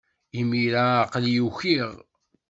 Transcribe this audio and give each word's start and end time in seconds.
Imir-a, 0.39 0.85
aql-iyi 1.03 1.41
ukiɣ. 1.47 1.91